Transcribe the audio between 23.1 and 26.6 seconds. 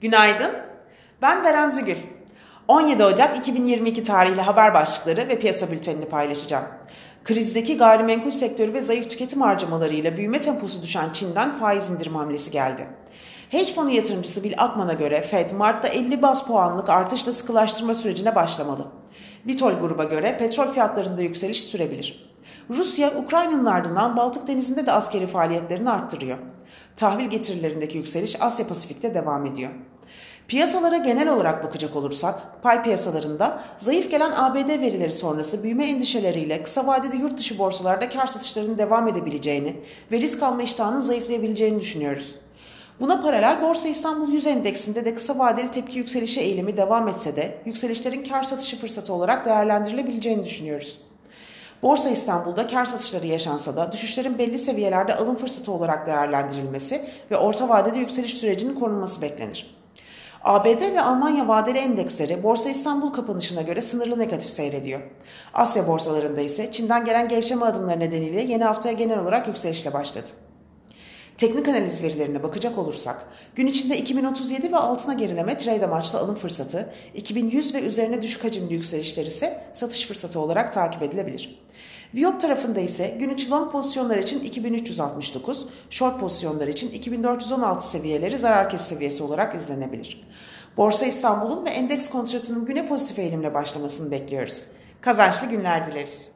Ukrayna'nın ardından Baltık Denizi'nde de askeri faaliyetlerini arttırıyor.